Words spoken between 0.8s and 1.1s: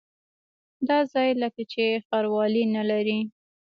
دا